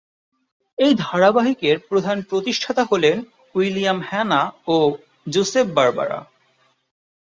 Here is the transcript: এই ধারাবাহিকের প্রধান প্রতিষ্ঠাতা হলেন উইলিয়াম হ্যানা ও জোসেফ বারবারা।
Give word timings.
এই 0.77 0.93
ধারাবাহিকের 0.97 1.77
প্রধান 1.79 2.17
প্রতিষ্ঠাতা 2.21 2.83
হলেন 2.83 3.17
উইলিয়াম 3.55 3.99
হ্যানা 4.09 4.41
ও 4.67 4.75
জোসেফ 5.29 5.67
বারবারা। 5.73 6.19